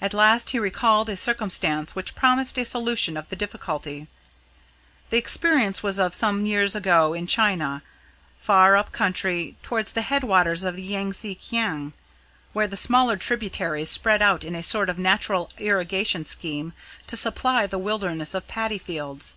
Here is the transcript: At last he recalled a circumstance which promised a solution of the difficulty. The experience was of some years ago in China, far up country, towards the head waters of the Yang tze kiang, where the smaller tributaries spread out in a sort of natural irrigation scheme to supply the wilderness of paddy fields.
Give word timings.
At 0.00 0.14
last 0.14 0.50
he 0.50 0.58
recalled 0.60 1.08
a 1.10 1.16
circumstance 1.16 1.96
which 1.96 2.14
promised 2.14 2.56
a 2.56 2.64
solution 2.64 3.16
of 3.16 3.28
the 3.28 3.34
difficulty. 3.34 4.06
The 5.10 5.16
experience 5.16 5.82
was 5.82 5.98
of 5.98 6.14
some 6.14 6.46
years 6.46 6.76
ago 6.76 7.12
in 7.12 7.26
China, 7.26 7.82
far 8.40 8.76
up 8.76 8.92
country, 8.92 9.56
towards 9.64 9.94
the 9.94 10.02
head 10.02 10.22
waters 10.22 10.62
of 10.62 10.76
the 10.76 10.84
Yang 10.84 11.12
tze 11.14 11.34
kiang, 11.40 11.92
where 12.52 12.68
the 12.68 12.76
smaller 12.76 13.16
tributaries 13.16 13.90
spread 13.90 14.22
out 14.22 14.44
in 14.44 14.54
a 14.54 14.62
sort 14.62 14.88
of 14.88 14.96
natural 14.96 15.50
irrigation 15.58 16.24
scheme 16.24 16.72
to 17.08 17.16
supply 17.16 17.66
the 17.66 17.80
wilderness 17.80 18.34
of 18.34 18.46
paddy 18.46 18.78
fields. 18.78 19.34